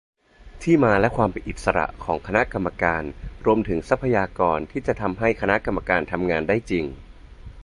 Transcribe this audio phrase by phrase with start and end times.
[0.61, 3.03] ที่มาและความเป็นอิสระของคณะกรรมการ
[3.45, 6.85] รวมถึงทรัพยากรที่จะทำให้คณะกรรมการทำงานได้จริง